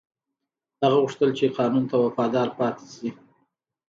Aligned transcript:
هغه 0.81 0.97
غوښتل 1.03 1.29
چې 1.37 1.45
قانون 1.57 1.83
ته 1.91 1.95
وفادار 2.05 2.47
پاتې 2.59 2.85
شي. 2.95 3.09